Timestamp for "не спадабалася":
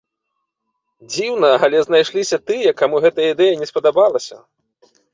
3.63-4.35